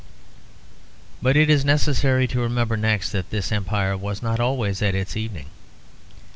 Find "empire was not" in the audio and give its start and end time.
3.51-4.39